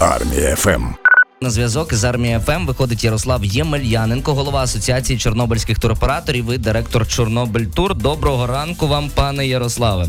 Армія 0.00 0.56
ФМ. 0.56 0.82
На 1.40 1.50
зв'язок 1.50 1.94
з 1.94 2.04
армії 2.04 2.40
ФМ 2.46 2.66
виходить 2.66 3.04
Ярослав 3.04 3.44
Ємельяненко, 3.44 4.34
голова 4.34 4.62
асоціації 4.62 5.18
чорнобильських 5.18 5.78
туроператорів 5.78 6.52
і 6.52 6.58
директор 6.58 7.08
Чорнобиль 7.08 7.64
Тур. 7.64 7.94
Доброго 7.94 8.46
ранку 8.46 8.88
вам, 8.88 9.10
пане 9.14 9.46
Ярославе. 9.46 10.08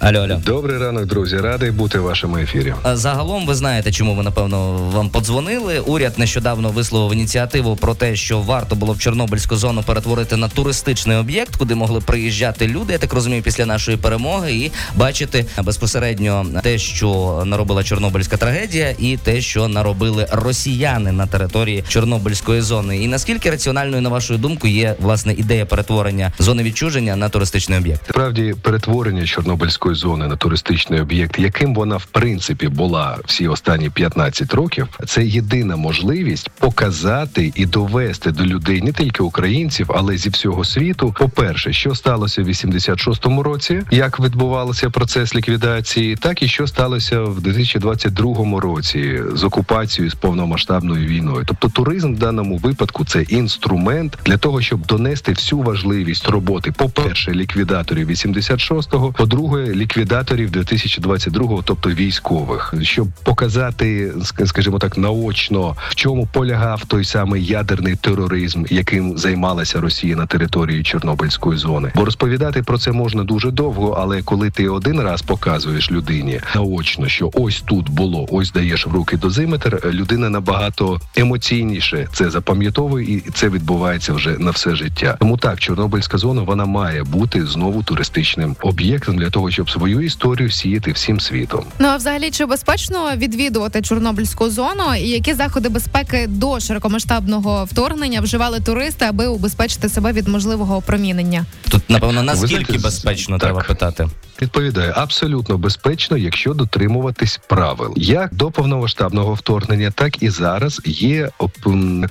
Алло, 0.00 0.18
алло. 0.18 0.40
Добрий 0.46 0.78
ранок, 0.78 1.06
друзі. 1.06 1.36
Радий 1.36 1.70
бути 1.70 1.98
в 1.98 2.02
вашому 2.02 2.38
ефірі. 2.38 2.74
Загалом 2.92 3.46
ви 3.46 3.54
знаєте, 3.54 3.92
чому 3.92 4.14
ви 4.14 4.22
напевно 4.22 4.72
вам 4.92 5.08
подзвонили. 5.10 5.80
Уряд 5.80 6.18
нещодавно 6.18 6.70
висловив 6.70 7.12
ініціативу 7.12 7.76
про 7.76 7.94
те, 7.94 8.16
що 8.16 8.40
варто 8.40 8.76
було 8.76 8.92
в 8.92 8.98
Чорнобильську 8.98 9.56
зону 9.56 9.82
перетворити 9.82 10.36
на 10.36 10.48
туристичний 10.48 11.16
об'єкт, 11.16 11.56
куди 11.56 11.74
могли 11.74 12.00
приїжджати 12.00 12.68
люди. 12.68 12.92
Я 12.92 12.98
так 12.98 13.12
розумію, 13.12 13.42
після 13.42 13.66
нашої 13.66 13.96
перемоги 13.96 14.52
і 14.52 14.72
бачити 14.96 15.46
безпосередньо 15.62 16.46
те, 16.62 16.78
що 16.78 17.42
наробила 17.46 17.84
Чорнобильська 17.84 18.36
трагедія, 18.36 18.94
і 18.98 19.16
те, 19.16 19.40
що 19.40 19.68
наробили 19.68 20.26
росіяни 20.32 21.12
на 21.12 21.26
території 21.26 21.84
Чорнобильської 21.88 22.60
зони. 22.60 22.98
І 22.98 23.08
наскільки 23.08 23.50
раціональною, 23.50 24.02
на 24.02 24.08
вашу 24.08 24.36
думку, 24.38 24.66
є 24.66 24.96
власне 25.00 25.32
ідея 25.32 25.66
перетворення 25.66 26.32
зони 26.38 26.62
відчуження 26.62 27.16
на 27.16 27.28
туристичний 27.28 27.78
об'єкт? 27.78 28.02
Справді 28.10 28.54
перетворення 28.62 29.26
Чорнобильської 29.26 29.85
зони 29.94 30.28
на 30.28 30.36
туристичний 30.36 31.00
об'єкт, 31.00 31.38
яким 31.38 31.74
вона 31.74 31.96
в 31.96 32.06
принципі 32.06 32.68
була 32.68 33.18
всі 33.24 33.48
останні 33.48 33.90
15 33.90 34.54
років, 34.54 34.88
це 35.06 35.24
єдина 35.24 35.76
можливість 35.76 36.48
показати 36.48 37.52
і 37.54 37.66
довести 37.66 38.30
до 38.30 38.44
людей 38.44 38.82
не 38.82 38.92
тільки 38.92 39.22
українців, 39.22 39.90
але 39.94 40.16
зі 40.16 40.30
всього 40.30 40.64
світу. 40.64 41.14
По 41.18 41.28
перше, 41.28 41.72
що 41.72 41.94
сталося 41.94 42.42
в 42.42 42.48
86-му 42.48 43.42
році, 43.42 43.82
як 43.90 44.20
відбувався 44.20 44.90
процес 44.90 45.34
ліквідації, 45.34 46.16
так 46.16 46.42
і 46.42 46.48
що 46.48 46.66
сталося 46.66 47.20
в 47.20 47.40
2022 47.40 48.60
році 48.60 49.22
з 49.34 49.44
окупацією 49.44 50.10
з 50.10 50.14
повномасштабною 50.14 51.06
війною. 51.06 51.44
Тобто, 51.46 51.68
туризм 51.68 52.14
в 52.14 52.18
даному 52.18 52.56
випадку 52.56 53.04
це 53.04 53.22
інструмент 53.22 54.18
для 54.24 54.36
того, 54.36 54.60
щоб 54.60 54.86
донести 54.86 55.32
всю 55.32 55.62
важливість 55.62 56.28
роботи. 56.28 56.72
По 56.72 56.88
перше, 56.88 57.32
ліквідаторів 57.32 58.10
86-го, 58.10 59.12
по-друге, 59.12 59.74
ліквідаторів 59.76 60.50
2022-го, 60.50 61.62
тобто 61.64 61.90
військових, 61.90 62.74
щоб 62.82 63.08
показати, 63.22 64.12
скажімо 64.46 64.78
так, 64.78 64.98
наочно 64.98 65.76
в 65.88 65.94
чому 65.94 66.26
полягав 66.32 66.84
той 66.84 67.04
самий 67.04 67.44
ядерний 67.44 67.96
тероризм, 67.96 68.64
яким 68.70 69.18
займалася 69.18 69.80
Росія 69.80 70.16
на 70.16 70.26
території 70.26 70.82
Чорнобильської 70.82 71.58
зони. 71.58 71.92
Бо 71.94 72.04
розповідати 72.04 72.62
про 72.62 72.78
це 72.78 72.92
можна 72.92 73.24
дуже 73.24 73.50
довго, 73.50 73.96
але 74.00 74.22
коли 74.22 74.50
ти 74.50 74.68
один 74.68 75.00
раз 75.00 75.22
показуєш 75.22 75.90
людині 75.90 76.40
наочно, 76.54 77.08
що 77.08 77.30
ось 77.34 77.60
тут 77.60 77.88
було, 77.90 78.26
ось 78.30 78.52
даєш 78.52 78.86
в 78.86 78.92
руки 78.92 79.16
дозиметр, 79.16 79.90
людина 79.92 80.30
набагато 80.30 81.00
емоційніше 81.16 82.08
це 82.12 82.30
запам'ятовує, 82.30 83.16
і 83.16 83.20
це 83.20 83.48
відбувається 83.48 84.12
вже 84.12 84.38
на 84.38 84.50
все 84.50 84.74
життя. 84.74 85.16
Тому 85.20 85.36
так, 85.36 85.60
Чорнобильська 85.60 86.18
зона 86.18 86.42
вона 86.42 86.64
має 86.64 87.04
бути 87.04 87.46
знову 87.46 87.82
туристичним 87.82 88.56
об'єктом 88.62 89.16
для 89.18 89.30
того, 89.30 89.50
щоб 89.50 89.65
свою 89.70 90.00
історію 90.00 90.50
сіяти 90.50 90.92
всім 90.92 91.20
світом. 91.20 91.64
Ну 91.78 91.88
а 91.88 91.96
взагалі 91.96 92.30
чи 92.30 92.46
безпечно 92.46 93.10
відвідувати 93.16 93.82
Чорнобильську 93.82 94.50
зону, 94.50 94.94
і 94.98 95.08
які 95.08 95.34
заходи 95.34 95.68
безпеки 95.68 96.26
до 96.28 96.60
широкомасштабного 96.60 97.64
вторгнення 97.64 98.20
вживали 98.20 98.60
туристи, 98.60 99.04
аби 99.04 99.26
убезпечити 99.26 99.88
себе 99.88 100.12
від 100.12 100.28
можливого 100.28 100.76
опромінення? 100.76 101.44
Тут 101.68 101.90
напевно 101.90 102.22
наскільки 102.22 102.48
знаєте, 102.64 102.78
безпечно 102.78 103.38
так. 103.38 103.42
треба 103.42 103.62
питати. 103.62 104.08
Відповідає 104.42 104.92
абсолютно 104.96 105.58
безпечно, 105.58 106.16
якщо 106.16 106.54
дотримуватись 106.54 107.40
правил. 107.46 107.94
Як 107.96 108.34
до 108.34 108.50
повномасштабного 108.50 109.34
вторгнення, 109.34 109.90
так 109.90 110.22
і 110.22 110.30
зараз 110.30 110.80
є 110.84 111.30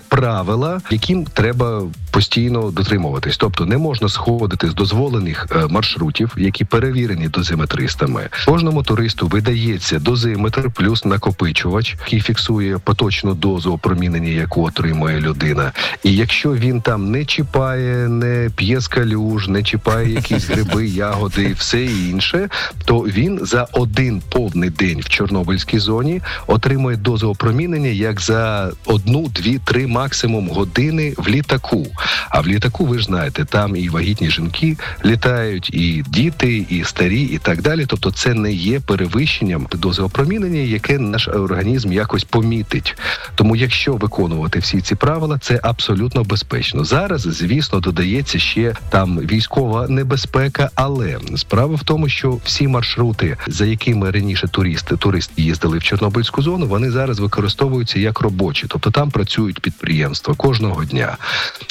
правила, 0.10 0.82
яким 0.92 1.26
треба 1.26 1.84
постійно 2.12 2.72
дотримуватись. 2.72 3.38
Тобто 3.38 3.66
не 3.66 3.78
можна 3.78 4.10
сходити 4.10 4.70
з 4.70 4.74
дозволених 4.74 5.48
е, 5.52 5.68
маршрутів, 5.68 6.34
які 6.38 6.66
перевірені 6.66 7.28
дозиметристами. 7.28 8.30
Кожному 8.46 8.84
туристу 8.84 9.28
видається 9.28 10.00
дозиметр 10.00 10.72
плюс 10.72 11.06
накопичувач, 11.06 11.96
який 12.06 12.22
фіксує 12.22 12.78
поточну 12.78 13.34
дозу 13.34 13.74
опромінення, 13.74 14.30
яку 14.30 14.64
отримує 14.64 15.20
людина. 15.20 15.72
І 16.04 16.16
якщо 16.16 16.54
він 16.54 16.82
там 16.82 17.12
не 17.12 17.26
чіпає, 17.26 18.10
не 18.10 18.50
п'є 18.56 18.80
з 18.80 18.88
калюж, 18.88 19.48
не 19.48 19.64
чіпає 19.64 20.14
якісь 20.14 20.50
гриби, 20.50 20.88
ягоди 21.06 21.54
все 21.54 21.86
інше, 21.86 22.15
то 22.86 23.00
він 23.00 23.40
за 23.42 23.68
один 23.72 24.22
повний 24.30 24.70
день 24.70 25.00
в 25.00 25.10
Чорнобильській 25.10 25.80
зоні 25.80 26.22
отримує 26.48 26.98
дозу 26.98 27.30
опромінення 27.30 27.90
як 27.90 28.22
за 28.22 28.72
одну, 28.86 29.28
дві, 29.28 29.60
три 29.66 29.88
максимум 29.88 30.50
години 30.50 31.14
в 31.18 31.28
літаку. 31.28 31.88
А 32.30 32.42
в 32.42 32.48
літаку, 32.48 32.86
ви 32.86 33.00
ж 33.00 33.06
знаєте, 33.06 33.46
там 33.46 33.76
і 33.76 33.90
вагітні 33.90 34.30
жінки 34.30 34.78
літають, 35.06 35.70
і 35.74 36.04
діти, 36.08 36.66
і 36.70 36.84
старі, 36.84 37.22
і 37.22 37.38
так 37.38 37.62
далі. 37.62 37.86
Тобто, 37.88 38.12
це 38.12 38.34
не 38.34 38.54
є 38.54 38.80
перевищенням 38.80 39.68
дози 39.72 40.02
опромінення, 40.02 40.60
яке 40.60 41.00
наш 41.00 41.28
організм 41.28 41.92
якось 41.92 42.24
помітить. 42.24 42.98
Тому, 43.36 43.56
якщо 43.56 43.94
виконувати 43.94 44.60
всі 44.60 44.82
ці 44.82 44.96
правила, 44.96 45.38
це 45.38 45.60
абсолютно 45.64 46.24
безпечно. 46.24 46.84
Зараз, 46.84 47.22
звісно, 47.22 47.80
додається 47.80 48.40
ще 48.40 48.76
там 48.90 49.20
військова 49.20 49.88
небезпека, 49.88 50.70
але 50.76 51.20
справа 51.38 51.76
в 51.76 51.84
тому, 51.84 52.05
що 52.10 52.40
всі 52.46 52.68
маршрути, 52.68 53.38
за 53.48 53.66
якими 53.66 54.12
раніше 54.12 54.48
туристи 54.48 54.98
туристи 54.98 55.42
їздили 55.42 55.78
в 55.78 55.84
Чорнобильську 55.84 56.42
зону, 56.42 56.68
вони 56.68 56.92
зараз 56.92 57.20
використовуються 57.20 58.00
як 58.00 58.20
робочі, 58.20 58.66
тобто 58.70 58.92
там 58.92 59.12
працюють 59.12 59.60
підприємства 59.60 60.36
кожного 60.36 60.86
дня. 60.86 61.18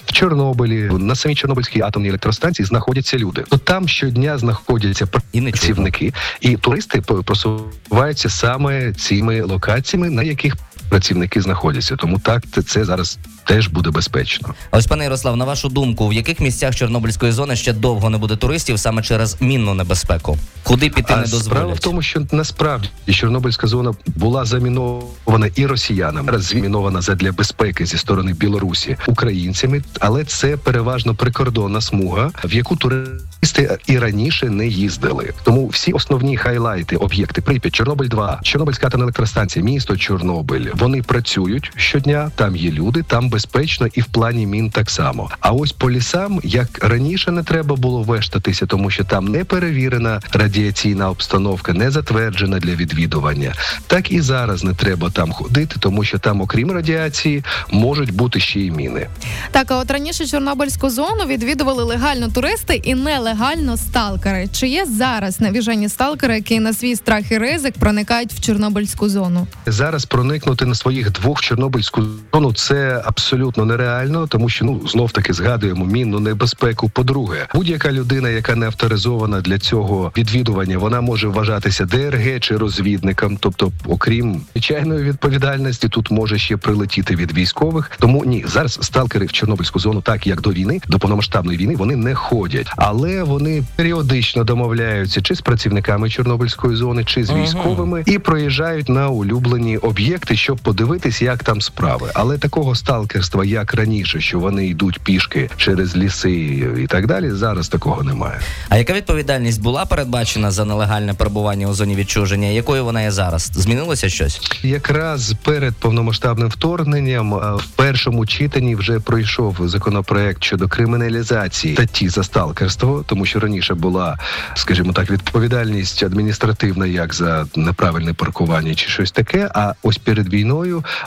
В 0.07 0.13
Чорнобилі 0.13 0.91
на 0.99 1.15
самій 1.15 1.35
Чорнобильській 1.35 1.81
атомній 1.81 2.09
електростанції 2.09 2.67
знаходяться 2.67 3.19
люди. 3.19 3.45
То 3.49 3.59
там 3.59 3.89
щодня 3.89 4.39
знаходяться 4.39 5.07
працівники, 5.07 6.13
і 6.41 6.57
туристи 6.57 7.01
просуваються 7.01 8.31
саме 8.31 8.93
цими 8.93 9.43
локаціями, 9.43 10.11
на 10.11 10.23
яких 10.23 10.57
працівники 10.89 11.41
знаходяться. 11.41 11.97
Тому 11.97 12.19
так 12.19 12.43
це, 12.53 12.63
це 12.63 12.85
зараз 12.85 13.19
теж 13.45 13.69
буде 13.69 13.91
безпечно. 13.91 14.55
А 14.71 14.77
Ось, 14.77 14.87
пане 14.87 15.05
Ярослав, 15.05 15.37
на 15.37 15.45
вашу 15.45 15.69
думку, 15.69 16.09
в 16.09 16.13
яких 16.13 16.41
місцях 16.41 16.77
Чорнобильської 16.77 17.33
зони 17.33 17.57
ще 17.57 17.73
довго 17.73 18.11
не 18.11 18.19
буде 18.19 18.37
туристів 18.37 18.79
саме 18.79 19.03
через 19.03 19.37
мінну 19.41 19.75
небезпеку? 19.75 20.39
Куди 20.63 20.91
піти 20.91 21.17
не 21.17 21.23
А 21.23 21.27
справа 21.27 21.73
в 21.73 21.79
тому, 21.79 22.03
що 22.03 22.27
насправді 22.33 22.89
Чорнобильська 23.11 23.67
зона 23.67 23.93
була 24.07 24.45
замінована 24.45 25.51
і 25.55 25.67
росіянами, 25.67 26.39
замінована 26.39 27.01
задля 27.01 27.33
безпеки 27.33 27.87
зі 27.87 27.99
сторони 27.99 28.33
Білорусі 28.33 28.97
українцями, 29.07 29.83
але 30.01 30.25
це 30.25 30.57
переважно 30.57 31.15
прикордонна 31.15 31.81
смуга, 31.81 32.31
в 32.45 32.55
яку 32.55 32.77
туристи 32.77 33.79
і 33.87 33.99
раніше 33.99 34.51
не 34.51 34.67
їздили. 34.67 35.33
Тому 35.43 35.67
всі 35.67 35.93
основні 35.93 36.37
хайлайти, 36.37 36.97
об'єкти 36.97 37.43
Прип'ять, 37.43 37.75
Чорнобиль 37.75 38.09
2 38.09 38.41
Чорнобильська 38.43 38.87
атомна 38.87 39.05
електростанція, 39.05 39.65
місто 39.65 39.97
Чорнобиль. 39.97 40.67
Вони 40.79 41.03
працюють 41.03 41.73
щодня. 41.77 42.31
Там 42.35 42.57
є 42.57 42.71
люди, 42.71 43.03
там 43.03 43.29
безпечно 43.29 43.87
і 43.95 44.01
в 44.01 44.05
плані 44.05 44.47
мін 44.47 44.71
так 44.71 44.91
само. 44.91 45.31
А 45.41 45.53
ось 45.53 45.73
по 45.73 45.91
лісам, 45.91 46.41
як 46.45 46.85
раніше, 46.85 47.31
не 47.31 47.43
треба 47.43 47.77
було 47.77 48.03
вештатися, 48.03 48.67
тому 48.67 48.91
що 48.91 49.05
там 49.05 49.25
не 49.25 49.45
перевірена 49.45 50.21
радіаційна 50.33 51.11
обстановка, 51.11 51.73
не 51.73 51.91
затверджена 51.91 52.59
для 52.59 52.75
відвідування. 52.75 53.55
Так 53.87 54.13
і 54.13 54.21
зараз 54.21 54.65
не 54.65 54.75
треба 54.75 55.11
там 55.11 55.33
ходити, 55.33 55.77
тому 55.81 56.05
що 56.05 56.19
там, 56.19 56.41
окрім 56.41 56.71
радіації, 56.71 57.45
можуть 57.71 58.11
бути 58.11 58.41
ще 58.41 58.61
й 58.61 58.71
міни. 58.71 59.07
Так, 59.51 59.71
а 59.71 59.79
от 59.79 59.91
раніше 59.91 60.27
Чорнобильську 60.27 60.91
зону 60.91 61.25
відвідували 61.27 61.85
легально 61.85 62.29
туристи 62.29 62.75
і 62.75 62.95
нелегально 62.95 63.77
сталкери. 63.77 64.49
Чи 64.53 64.69
є 64.69 64.87
зараз 64.87 65.41
навіжені 65.41 65.89
сталкери, 65.89 66.35
які 66.35 66.61
на 66.61 66.73
свій 66.73 66.97
страх 66.97 67.33
і 67.33 67.39
ризик 67.39 67.75
проникають 67.79 68.33
в 68.33 68.41
Чорнобильську 68.41 69.09
зону? 69.09 69.47
Зараз 69.67 70.05
проникнути 70.05 70.64
на 70.67 70.75
своїх 70.75 71.13
двох 71.13 71.41
Чорнобильську 71.41 72.03
зону 72.33 72.53
це 72.53 73.03
абсолютно 73.05 73.65
нереально, 73.65 74.27
тому 74.27 74.49
що 74.49 74.65
ну 74.65 74.89
знов 74.89 75.13
таки 75.13 75.33
згадуємо 75.33 75.85
мінну 75.85 76.21
небезпеку. 76.21 76.89
По-друге, 76.89 77.47
будь-яка 77.55 77.93
людина, 77.93 78.29
яка 78.29 78.55
не 78.55 78.67
авторизована 78.67 79.41
для 79.41 79.59
цього 79.59 80.13
відвідування, 80.17 80.79
вона 80.79 81.01
може 81.01 81.29
вважатися 81.29 81.85
ДРГ 81.85 82.41
чи 82.41 82.57
розвідником. 82.57 83.37
Тобто, 83.41 83.73
окрім 83.87 84.41
звичайної 84.53 85.05
відповідальності, 85.05 85.89
тут 85.89 86.11
може 86.11 86.39
ще 86.39 86.57
прилетіти 86.57 87.17
від 87.17 87.33
військових. 87.33 87.91
Тому 87.99 88.25
ні, 88.25 88.45
зараз 88.49 88.79
сталкери 88.83 89.27
в 89.27 89.33
Чорнобильську 89.33 89.79
зону, 89.79 90.01
так 90.01 90.27
як 90.27 90.41
до 90.41 90.51
війни, 90.51 90.81
до 90.89 90.99
повномасштабної 90.99 91.59
війни, 91.59 91.77
вони 91.77 91.97
не 91.97 92.15
ходять, 92.15 92.67
але 92.77 93.23
вони 93.23 93.63
періодично 93.77 94.45
домовляються 94.45 95.23
чи 95.23 95.35
з 95.35 95.41
працівниками 95.41 96.11
Чорнобильської 96.11 96.77
зони, 96.77 97.05
чи 97.05 97.25
з 97.25 97.31
Ага. 97.31 97.43
військовими, 97.43 98.03
і 98.07 98.19
проїжджають 98.19 98.89
на 98.89 99.09
улюблені 99.09 99.79
об'єкти, 99.79 100.37
щоб 100.37 100.54
щоб 100.55 100.63
подивитись, 100.63 101.23
як 101.23 101.43
там 101.43 101.61
справи. 101.61 102.11
Але 102.15 102.39
такого 102.39 102.75
сталкерства, 102.75 103.45
як 103.45 103.75
раніше, 103.75 104.21
що 104.21 104.39
вони 104.39 104.67
йдуть 104.67 105.01
пішки 105.01 105.51
через 105.57 105.97
ліси 105.97 106.33
і 106.79 106.87
так 106.87 107.07
далі, 107.07 107.31
зараз 107.31 107.69
такого 107.69 108.03
немає. 108.03 108.41
А 108.69 108.77
яка 108.77 108.93
відповідальність 108.93 109.63
була 109.63 109.87
передбачена 109.87 110.51
за 110.51 110.65
нелегальне 110.65 111.15
перебування 111.15 111.67
у 111.67 111.75
зоні 111.75 111.95
відчуження? 111.95 112.49
Якою 112.49 112.85
вона 112.85 113.03
є 113.03 113.11
зараз? 113.11 113.51
Змінилося 113.55 114.09
щось? 114.09 114.41
Якраз 114.63 115.35
перед 115.45 115.75
повномасштабним 115.75 116.49
вторгненням 116.49 117.35
в 117.35 117.67
першому 117.77 118.27
читанні 118.27 118.77
вже 118.77 119.01
пройшов 119.01 119.57
законопроект 119.65 120.45
щодо 120.45 120.69
криміналізації 120.69 121.75
статті 121.75 122.09
за 122.09 122.25
сталкерство, 122.25 123.05
тому 123.07 123.27
що 123.27 123.41
раніше 123.41 123.75
була, 123.75 124.19
скажімо 124.55 124.93
так, 124.93 125.11
відповідальність 125.11 126.03
адміністративна 126.03 126.87
як 126.87 127.15
за 127.15 127.47
неправильне 127.57 128.15
паркування 128.15 128.75
чи 128.75 128.89
щось 128.89 129.11
таке. 129.11 129.51
А 129.55 129.75
ось 129.83 129.99
перед 129.99 130.29
війною 130.29 130.44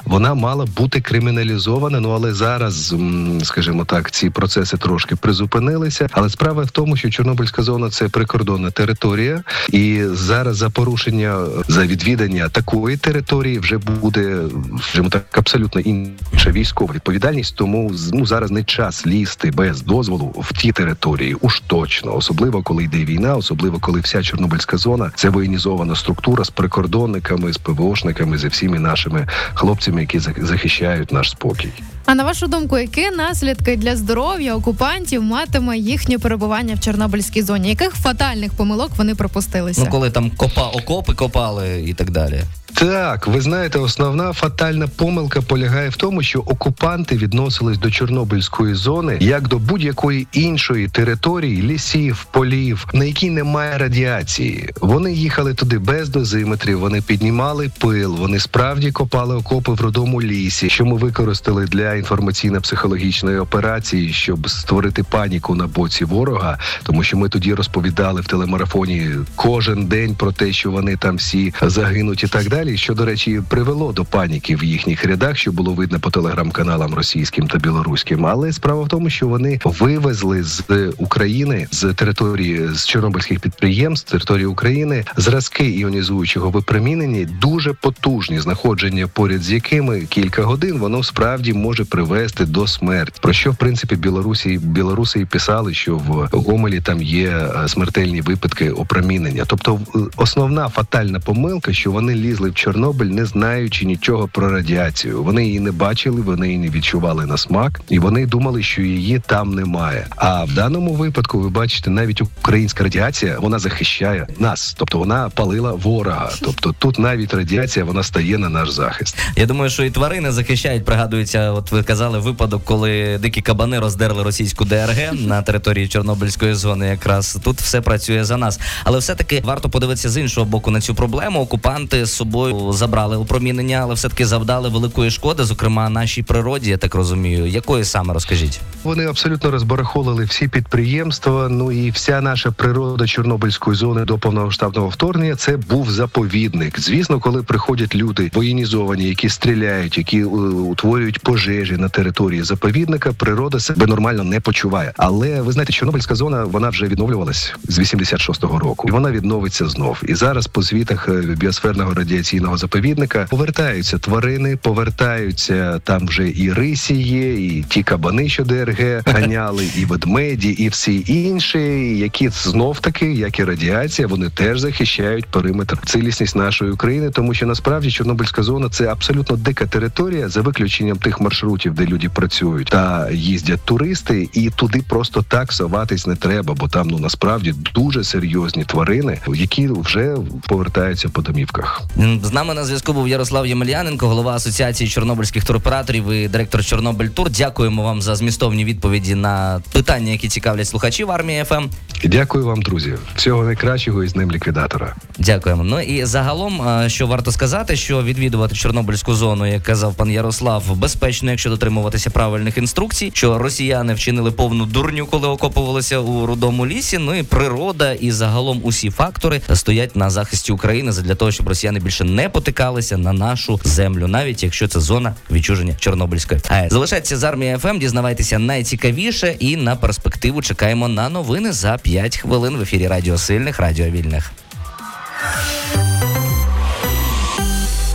вона 0.05 0.33
мала 0.33 0.65
бути 0.77 1.01
криміналізована. 1.01 1.99
Ну 1.99 2.09
але 2.09 2.33
зараз, 2.33 2.95
скажімо 3.43 3.85
так, 3.85 4.11
ці 4.11 4.29
процеси 4.29 4.77
трошки 4.77 5.15
призупинилися. 5.15 6.07
Але 6.11 6.29
справа 6.29 6.63
в 6.63 6.71
тому, 6.71 6.97
що 6.97 7.09
Чорнобильська 7.09 7.63
зона 7.63 7.89
це 7.89 8.09
прикордонна 8.09 8.71
територія, 8.71 9.43
і 9.69 10.03
зараз 10.03 10.57
за 10.57 10.69
порушення 10.69 11.45
за 11.67 11.85
відвідання 11.85 12.49
такої 12.49 12.97
території 12.97 13.59
вже 13.59 13.77
буде 13.77 14.37
скажімо 14.81 15.09
так 15.09 15.37
абсолютно 15.37 15.81
інша 15.81 16.51
військова 16.51 16.93
відповідальність. 16.93 17.55
Тому 17.55 17.91
ну 18.13 18.25
зараз 18.25 18.51
не 18.51 18.63
час 18.63 19.07
лізти 19.07 19.51
без 19.51 19.81
дозволу 19.81 20.35
в 20.37 20.53
ті 20.53 20.71
території. 20.71 21.33
Уж 21.33 21.59
точно, 21.67 22.15
особливо 22.15 22.63
коли 22.63 22.83
йде 22.83 23.05
війна, 23.05 23.35
особливо 23.35 23.79
коли 23.79 23.99
вся 23.99 24.23
Чорнобильська 24.23 24.77
зона 24.77 25.11
це 25.15 25.29
воєнізована 25.29 25.95
структура 25.95 26.43
з 26.43 26.49
прикордонниками, 26.49 27.53
з 27.53 27.57
ПВОшниками, 27.57 28.37
зі 28.37 28.47
всіми 28.47 28.79
нашими 28.79 29.26
хлопцями, 29.53 30.01
які 30.01 30.19
захищають 30.19 31.11
наш 31.11 31.29
спокій. 31.29 31.73
А 32.07 32.15
на 32.15 32.23
вашу 32.23 32.47
думку, 32.47 32.77
які 32.77 33.09
наслідки 33.09 33.75
для 33.75 33.95
здоров'я 33.95 34.55
окупантів 34.55 35.23
матиме 35.23 35.77
їхнє 35.77 36.19
перебування 36.19 36.75
в 36.75 36.79
Чорнобильській 36.79 37.41
зоні? 37.41 37.69
Яких 37.69 37.91
фатальних 37.91 38.53
помилок 38.53 38.91
вони 38.97 39.15
пропустилися? 39.15 39.81
Ну 39.83 39.91
коли 39.91 40.09
там 40.09 40.29
копа 40.29 40.67
окопи 40.67 41.13
копали 41.13 41.83
і 41.87 41.93
так 41.93 42.11
далі. 42.11 42.43
Так, 42.79 43.27
ви 43.27 43.41
знаєте, 43.41 43.79
основна 43.79 44.33
фатальна 44.33 44.87
помилка 44.87 45.41
полягає 45.41 45.89
в 45.89 45.95
тому, 45.95 46.23
що 46.23 46.39
окупанти 46.39 47.17
відносились 47.17 47.77
до 47.77 47.91
Чорнобильської 47.91 48.75
зони 48.75 49.17
як 49.21 49.47
до 49.47 49.59
будь-якої 49.59 50.27
іншої 50.31 50.87
території, 50.87 51.61
лісів, 51.61 52.27
полів, 52.31 52.87
на 52.93 53.05
якій 53.05 53.29
немає 53.29 53.77
радіації. 53.77 54.69
Вони 54.81 55.13
їхали 55.13 55.53
туди 55.53 55.79
без 55.79 56.09
дозиметрів, 56.09 56.79
вони 56.79 57.01
піднімали 57.01 57.71
пил, 57.79 58.15
вони 58.15 58.39
справді 58.39 58.91
копали 58.91 59.35
окопи 59.35 59.71
в 59.71 59.81
родому 59.81 60.21
лісі, 60.21 60.69
що 60.69 60.85
ми 60.85 60.97
використали 60.97 61.65
для 61.65 61.93
інформаційно-психологічної 62.01 63.41
операції, 63.41 64.13
щоб 64.13 64.49
створити 64.49 65.03
паніку 65.03 65.55
на 65.55 65.67
боці 65.67 66.05
ворога, 66.05 66.57
тому 66.83 67.03
що 67.03 67.17
ми 67.17 67.29
тоді 67.29 67.53
розповідали 67.53 68.21
в 68.21 68.25
телемарафоні 68.25 69.11
кожен 69.35 69.85
день 69.85 70.15
про 70.15 70.31
те, 70.31 70.53
що 70.53 70.71
вони 70.71 70.97
там 70.97 71.15
всі 71.15 71.53
загинуть 71.61 72.23
і 72.23 72.27
так 72.27 72.49
далі. 72.49 72.77
Що 72.77 72.93
до 72.93 73.05
речі, 73.05 73.41
привело 73.49 73.91
до 73.91 74.05
паніки 74.05 74.55
в 74.55 74.63
їхніх 74.63 75.05
рядах, 75.05 75.37
що 75.37 75.51
було 75.51 75.73
видно 75.73 75.99
по 75.99 76.09
телеграм-каналам 76.09 76.93
російським 76.93 77.47
та 77.47 77.57
білоруським. 77.57 78.25
Але 78.25 78.53
справа 78.53 78.83
в 78.83 78.87
тому, 78.87 79.09
що 79.09 79.27
вони 79.27 79.59
вивезли 79.63 80.43
з 80.43 80.63
України 80.97 81.67
з 81.71 81.93
території 81.93 82.69
з 82.73 82.85
чорнобильських 82.85 83.39
підприємств, 83.39 84.11
території 84.11 84.45
України 84.45 85.05
зразки 85.17 85.69
іонізуючого 85.69 86.49
випромінення 86.49 87.29
дуже 87.41 87.73
потужні, 87.73 88.39
знаходження 88.39 89.07
поряд 89.07 89.43
з 89.43 89.51
якими 89.51 90.01
кілька 90.01 90.43
годин 90.43 90.79
воно 90.79 91.03
справді 91.03 91.53
може 91.53 91.85
привести 91.89 92.45
до 92.45 92.67
смерті. 92.67 93.19
Про 93.21 93.33
що 93.33 93.51
в 93.51 93.55
принципі 93.55 93.95
білорусі 93.95 94.59
білоруси 94.63 95.19
і 95.19 95.25
писали, 95.25 95.73
що 95.73 95.95
в 95.97 96.27
Гомелі 96.31 96.81
там 96.81 97.01
є 97.01 97.27
е, 97.27 97.67
смертельні 97.67 98.21
випадки 98.21 98.71
опромінення. 98.71 99.43
Тобто, 99.47 99.79
основна 100.17 100.69
фатальна 100.69 101.19
помилка, 101.19 101.73
що 101.73 101.91
вони 101.91 102.15
лізли 102.15 102.49
в 102.49 102.53
Чорнобиль, 102.53 103.05
не 103.05 103.25
знаючи 103.25 103.85
нічого 103.85 104.27
про 104.27 104.51
радіацію. 104.51 105.23
Вони 105.23 105.45
її 105.45 105.59
не 105.59 105.71
бачили, 105.71 106.21
вони 106.21 106.47
її 106.47 106.59
не 106.59 106.69
відчували 106.69 107.25
на 107.25 107.37
смак, 107.37 107.81
і 107.89 107.99
вони 107.99 108.25
думали, 108.25 108.63
що 108.63 108.81
її 108.81 109.21
там 109.27 109.53
немає. 109.53 110.07
А 110.15 110.43
в 110.43 110.53
даному 110.53 110.93
випадку, 110.93 111.39
ви 111.39 111.49
бачите, 111.49 111.89
навіть 111.89 112.21
українська 112.21 112.83
радіація 112.83 113.37
вона 113.39 113.59
захищає 113.59 114.27
нас, 114.39 114.75
тобто 114.77 114.97
вона 114.99 115.29
палила 115.29 115.71
ворога. 115.71 116.29
Тобто 116.41 116.75
тут 116.79 116.99
навіть 116.99 117.33
радіація 117.33 117.85
вона 117.85 118.03
стає 118.03 118.37
на 118.37 118.49
наш 118.49 118.69
захист. 118.69 119.17
Я 119.35 119.45
думаю, 119.45 119.69
що 119.69 119.83
і 119.83 119.91
тварини 119.91 120.31
захищають. 120.31 120.85
Пригадується, 120.85 121.51
от 121.51 121.71
казали 121.83 122.19
випадок, 122.19 122.61
коли 122.65 123.17
дикі 123.17 123.41
кабани 123.41 123.79
роздерли 123.79 124.23
російську 124.23 124.65
ДРГ 124.65 125.13
на 125.13 125.41
території 125.41 125.87
Чорнобильської 125.87 126.53
зони. 126.53 126.87
Якраз 126.87 127.37
тут 127.43 127.57
все 127.61 127.81
працює 127.81 128.23
за 128.23 128.37
нас. 128.37 128.59
Але 128.83 128.99
все-таки 128.99 129.41
варто 129.45 129.69
подивитися 129.69 130.09
з 130.09 130.17
іншого 130.17 130.45
боку 130.45 130.71
на 130.71 130.81
цю 130.81 130.95
проблему. 130.95 131.39
Окупанти 131.39 132.05
з 132.05 132.13
собою 132.13 132.71
забрали 132.73 133.17
опромінення, 133.17 133.79
але 133.83 133.93
все 133.93 134.09
таки 134.09 134.25
завдали 134.25 134.69
великої 134.69 135.11
шкоди, 135.11 135.43
зокрема 135.43 135.89
нашій 135.89 136.23
природі. 136.23 136.69
Я 136.69 136.77
так 136.77 136.95
розумію. 136.95 137.45
Якої 137.45 137.83
саме 137.83 138.13
розкажіть? 138.13 138.59
Вони 138.83 139.05
абсолютно 139.05 139.51
розбарахолили 139.51 140.25
всі 140.25 140.47
підприємства. 140.47 141.49
Ну 141.49 141.71
і 141.71 141.91
вся 141.91 142.21
наша 142.21 142.51
природа 142.51 143.07
Чорнобильської 143.07 143.77
зони 143.77 144.05
до 144.05 144.17
повномасштабного 144.17 144.89
вторгнення 144.89 145.35
це 145.35 145.57
був 145.57 145.91
заповідник. 145.91 146.79
Звісно, 146.79 147.19
коли 147.19 147.43
приходять 147.43 147.95
люди 147.95 148.31
воєнізовані, 148.33 149.03
які 149.03 149.29
стріляють, 149.29 149.97
які 149.97 150.19
е, 150.19 150.25
утворюють 150.25 151.19
пожежі 151.19 151.66
на 151.73 151.89
території 151.89 152.43
заповідника, 152.43 153.11
природа 153.11 153.59
себе 153.59 153.85
нормально 153.85 154.23
не 154.23 154.39
почуває. 154.39 154.93
Але 154.97 155.41
ви 155.41 155.51
знаєте, 155.51 155.73
Чорнобильська 155.73 156.15
зона 156.15 156.43
вона 156.43 156.69
вже 156.69 156.87
відновлювалась 156.87 157.53
з 157.67 157.79
86-го 157.79 158.59
року, 158.59 158.87
і 158.87 158.91
вона 158.91 159.11
відновиться 159.11 159.67
знов. 159.67 160.01
І 160.07 160.15
зараз 160.15 160.47
по 160.47 160.61
звітах 160.61 161.09
е, 161.09 161.11
біосферного 161.37 161.93
радіаційного 161.93 162.57
заповідника 162.57 163.27
повертаються 163.29 163.97
тварини, 163.97 164.57
повертаються 164.57 165.79
там 165.83 166.07
вже 166.07 166.29
і 166.29 166.53
рисі 166.53 166.93
є, 166.95 167.45
і 167.45 167.63
ті 167.63 167.83
кабани, 167.83 168.29
що 168.29 168.43
ДРГ 168.43 169.01
ганяли, 169.05 169.65
і 169.77 169.85
ведмеді, 169.85 170.49
і 170.49 170.69
всі 170.69 171.03
інші, 171.07 171.59
які 171.97 172.29
знов 172.29 172.79
таки, 172.79 173.13
як 173.13 173.39
і 173.39 173.43
радіація, 173.43 174.07
вони 174.07 174.29
теж 174.29 174.59
захищають 174.59 175.25
периметр 175.25 175.77
цілісність 175.85 176.35
нашої 176.35 176.71
України, 176.71 177.09
тому 177.09 177.33
що 177.33 177.45
насправді 177.45 177.91
Чорнобильська 177.91 178.43
зона 178.43 178.69
це 178.69 178.87
абсолютно 178.87 179.35
дика 179.35 179.65
територія, 179.65 180.29
за 180.29 180.41
виключенням 180.41 180.97
тих 180.97 181.21
маршрутів, 181.21 181.46
де 181.55 181.85
люди 181.85 182.09
працюють 182.09 182.67
та 182.67 183.09
їздять 183.11 183.61
туристи, 183.65 184.29
і 184.33 184.49
туди 184.49 184.83
просто 184.89 185.21
так 185.21 185.53
соватись 185.53 186.07
не 186.07 186.15
треба, 186.15 186.53
бо 186.53 186.67
там 186.67 186.87
ну 186.87 186.99
насправді 186.99 187.53
дуже 187.73 188.03
серйозні 188.03 188.63
тварини, 188.63 189.19
які 189.27 189.67
вже 189.67 190.17
повертаються 190.47 191.09
по 191.09 191.21
домівках. 191.21 191.81
З 192.23 192.33
нами 192.33 192.53
на 192.53 192.65
зв'язку 192.65 192.93
був 192.93 193.07
Ярослав 193.07 193.47
Ємельяненко, 193.47 194.07
голова 194.07 194.31
асоціації 194.31 194.89
чорнобильських 194.89 195.43
туроператорів 195.43 196.11
і 196.11 196.27
директор 196.27 196.65
Чорнобиль 196.65 197.07
Тур. 197.07 197.29
Дякуємо 197.29 197.83
вам 197.83 198.01
за 198.01 198.15
змістовні 198.15 198.65
відповіді 198.65 199.15
на 199.15 199.61
питання, 199.73 200.11
які 200.11 200.27
цікавлять 200.29 200.67
слухачів 200.67 201.11
армії 201.11 201.43
ФМ. 201.43 201.63
Дякую 202.03 202.45
вам, 202.45 202.61
друзі. 202.61 202.95
Всього 203.15 203.43
найкращого 203.43 204.03
із 204.03 204.15
Днем 204.15 204.31
ліквідатора. 204.31 204.95
Дякуємо. 205.19 205.63
Ну 205.63 205.81
і 205.81 206.05
загалом, 206.05 206.67
е, 206.67 206.89
що 206.89 207.07
варто 207.07 207.31
сказати, 207.31 207.75
що 207.75 208.03
відвідувати 208.03 208.55
Чорнобильську 208.55 209.13
зону, 209.13 209.45
як 209.45 209.63
казав 209.63 209.95
пан 209.95 210.11
Ярослав, 210.11 210.75
безпечно, 210.75 211.36
якщо 211.37 211.49
дотримуватися 211.49 212.09
правильних 212.09 212.57
інструкцій, 212.57 213.11
що 213.13 213.37
росіяни 213.37 213.93
вчинили 213.93 214.31
повну 214.31 214.65
дурню, 214.65 215.05
коли 215.05 215.27
окопувалися 215.27 215.99
у 215.99 216.25
рудому 216.25 216.67
лісі. 216.67 216.97
Ну 216.97 217.15
і 217.15 217.23
природа, 217.23 217.93
і 217.93 218.11
загалом 218.11 218.59
усі 218.63 218.89
фактори 218.89 219.41
стоять 219.53 219.95
на 219.95 220.09
захисті 220.09 220.51
України 220.51 220.91
для 220.91 221.15
того, 221.15 221.31
щоб 221.31 221.47
росіяни 221.47 221.79
більше 221.79 222.03
не 222.03 222.29
потикалися 222.29 222.97
на 222.97 223.13
нашу 223.13 223.59
землю, 223.63 224.07
навіть 224.07 224.43
якщо 224.43 224.67
це 224.67 224.79
зона 224.79 225.15
відчуження 225.31 225.75
Чорнобильської. 225.79 226.41
АЕС. 226.49 226.73
Залишайтеся 226.73 227.17
з 227.17 227.23
армією 227.23 227.57
ФМ, 227.57 227.79
дізнавайтеся 227.79 228.39
найцікавіше, 228.39 229.35
і 229.39 229.55
на 229.55 229.75
перспективу 229.75 230.41
чекаємо 230.41 230.87
на 230.87 231.09
новини 231.09 231.51
за 231.51 231.77
5 231.77 232.17
хвилин 232.17 232.57
в 232.57 232.61
ефірі 232.61 232.87
Радіо 232.87 233.17
Сильних, 233.17 233.59
Радіо 233.59 233.85
Вільних. 233.85 234.31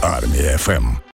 Армія 0.03 0.59
ФМ. 0.59 1.02